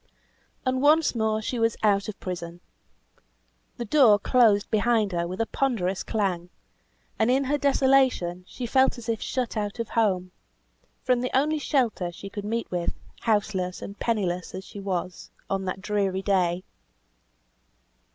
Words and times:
And 0.65 0.81
once 0.81 1.13
more 1.13 1.43
she 1.43 1.59
was 1.59 1.77
out 1.83 2.07
of 2.09 2.19
prison. 2.19 2.59
The 3.77 3.85
door 3.85 4.17
closed 4.17 4.71
behind 4.71 5.11
her 5.11 5.27
with 5.27 5.39
a 5.39 5.45
ponderous 5.45 6.01
clang, 6.01 6.49
and 7.19 7.29
in 7.29 7.43
her 7.43 7.57
desolation 7.59 8.43
she 8.47 8.65
felt 8.65 8.97
as 8.97 9.07
if 9.07 9.21
shut 9.21 9.55
out 9.55 9.77
of 9.77 9.89
home 9.89 10.31
from 11.03 11.21
the 11.21 11.29
only 11.37 11.59
shelter 11.59 12.11
she 12.11 12.31
could 12.31 12.45
meet 12.45 12.71
with, 12.71 12.95
houseless 13.19 13.79
and 13.79 13.99
pennyless 13.99 14.55
as 14.55 14.63
she 14.63 14.79
was, 14.79 15.29
on 15.51 15.65
that 15.65 15.81
dreary 15.83 16.23
day. 16.23 16.63